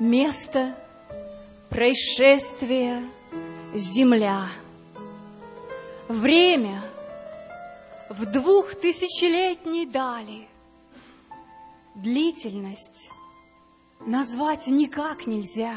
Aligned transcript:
Место 0.00 0.74
происшествия— 1.68 3.04
земля. 3.74 4.48
Время 6.08 6.82
в 8.08 8.24
двухтысячелетней 8.24 9.84
дали. 9.84 10.48
Длительность 11.94 13.10
назвать 14.00 14.68
никак 14.68 15.26
нельзя. 15.26 15.76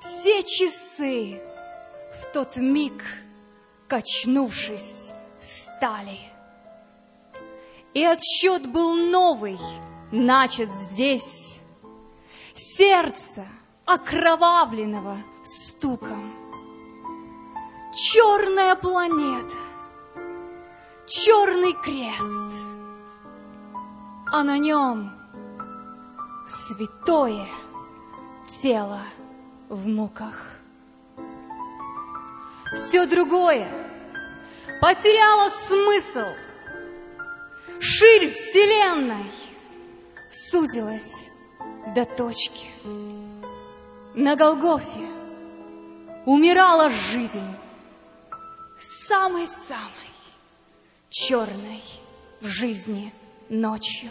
Все 0.00 0.42
часы 0.42 1.40
в 2.20 2.32
тот 2.32 2.56
миг, 2.56 3.04
качнувшись, 3.86 5.12
стали. 5.38 6.18
И 7.94 8.02
отсчет 8.02 8.66
был 8.66 8.96
новый, 8.96 9.60
начат 10.10 10.72
здесь. 10.72 11.60
Сердце 12.58 13.46
окровавленного 13.84 15.18
стуком. 15.44 16.32
Черная 17.94 18.74
планета, 18.76 19.54
черный 21.06 21.74
крест, 21.74 22.54
а 24.32 24.42
на 24.42 24.56
нем 24.56 25.12
святое 26.46 27.46
тело 28.62 29.02
в 29.68 29.86
муках. 29.86 30.40
Все 32.74 33.04
другое 33.04 33.68
потеряло 34.80 35.50
смысл. 35.50 36.32
Ширь 37.80 38.32
Вселенной 38.32 39.30
сузилась 40.30 41.28
до 41.96 42.04
точки. 42.04 42.66
На 44.14 44.36
Голгофе 44.36 45.08
умирала 46.26 46.90
жизнь 46.90 47.56
самой-самой 48.78 50.12
черной 51.08 51.82
в 52.42 52.48
жизни 52.48 53.14
ночью. 53.48 54.10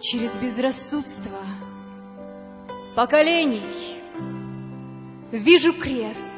Через 0.00 0.32
безрассудство 0.32 1.44
поколений 2.96 3.98
вижу 5.30 5.74
крест, 5.74 6.32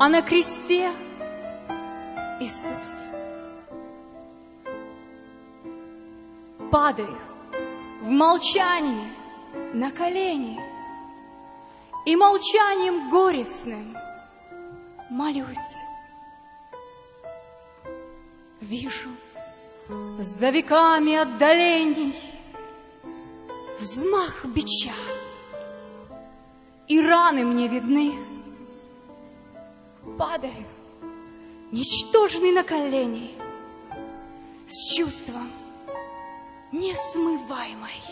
а 0.00 0.08
на 0.08 0.22
кресте 0.22 0.90
Иисус. 2.40 3.09
Падаю 6.70 7.18
в 8.00 8.08
молчании 8.10 9.12
на 9.74 9.90
колени 9.90 10.60
и 12.06 12.14
молчанием 12.14 13.10
горестным 13.10 13.96
молюсь. 15.10 15.76
Вижу 18.60 19.10
за 20.18 20.50
веками 20.50 21.16
отдалений 21.16 22.14
Взмах 23.80 24.44
бича, 24.44 24.94
и 26.86 27.00
раны 27.00 27.46
мне 27.46 27.66
видны. 27.66 28.14
Падаю, 30.18 30.66
ничтожный 31.72 32.52
на 32.52 32.62
колени, 32.62 33.38
С 34.68 34.94
чувством 34.94 35.50
несмываемой 36.72 38.02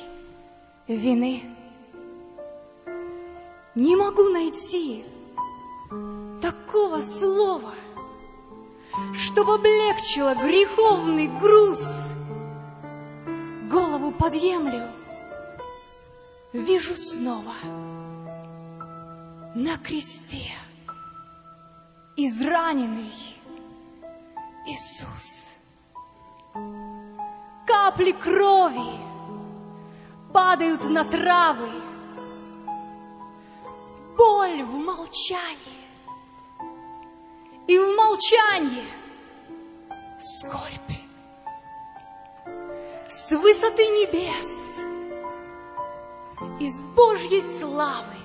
вины. 0.86 1.42
Не 3.74 3.96
могу 3.96 4.28
найти 4.28 5.04
такого 6.40 7.00
слова— 7.00 7.74
чтобы 9.14 9.54
облегчило 9.54 10.34
греховный 10.34 11.28
груз. 11.28 11.84
Голову 13.70 14.12
подъемлю, 14.12 14.88
вижу 16.52 16.96
снова 16.96 17.54
на 19.54 19.76
кресте 19.78 20.52
израненный 22.16 23.12
Иисус. 24.66 25.47
Капли 27.88 28.12
крови 28.12 29.00
падают 30.34 30.84
на 30.90 31.04
травы, 31.04 31.70
боль 34.14 34.62
в 34.62 34.74
молчании 34.74 35.86
и 37.66 37.78
в 37.78 37.96
молчании 37.96 38.84
скорбь. 40.18 40.98
С 43.08 43.30
высоты 43.30 43.86
небес, 43.86 44.52
из 46.60 46.84
Божьей 46.94 47.40
славы 47.40 48.18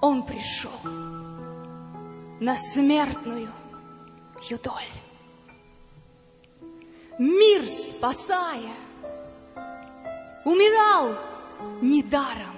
Он 0.00 0.22
пришел 0.22 0.80
на 2.40 2.56
смертную 2.56 3.52
юдоль. 4.48 5.03
Мир 7.18 7.64
спасая, 7.68 8.74
умирал 10.44 11.14
недаром, 11.80 12.56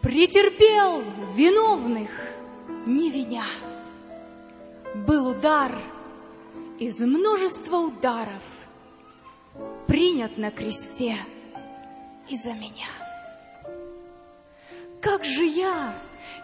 претерпел 0.00 1.02
виновных 1.34 2.10
не 2.86 3.10
виня. 3.10 3.46
Был 4.94 5.30
удар 5.30 5.82
из 6.78 7.00
множества 7.00 7.78
ударов, 7.78 8.42
принят 9.88 10.38
на 10.38 10.52
кресте 10.52 11.18
из-за 12.28 12.52
меня. 12.52 12.86
Как 15.00 15.24
же 15.24 15.44
я, 15.44 15.92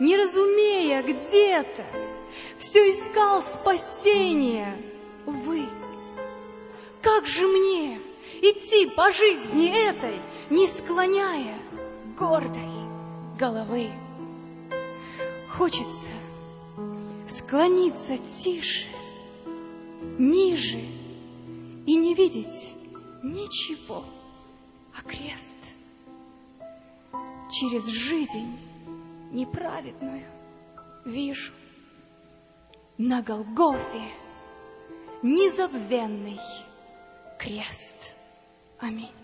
не 0.01 0.17
разумея 0.17 1.05
где-то, 1.05 1.85
все 2.59 2.91
искал 2.91 3.43
спасения, 3.43 4.77
вы. 5.25 5.69
Как 7.05 7.27
же 7.27 7.47
мне 7.47 8.01
идти 8.41 8.89
по 8.89 9.13
жизни 9.13 9.69
этой, 9.69 10.23
не 10.49 10.67
склоняя 10.67 11.59
гордой 12.17 12.71
головы? 13.39 13.91
Хочется 15.51 16.09
склониться 17.29 18.17
тише, 18.17 18.87
ниже 20.19 20.81
и 21.85 21.95
не 21.95 22.15
видеть 22.15 22.75
ничего, 23.23 24.03
а 24.99 25.07
крест 25.07 25.57
через 27.53 27.87
жизнь 27.87 28.59
неправедную 29.31 30.25
вижу 31.05 31.53
на 32.97 33.21
Голгофе 33.21 34.09
незабвенный 35.23 36.41
крест. 37.39 38.15
Аминь. 38.79 39.24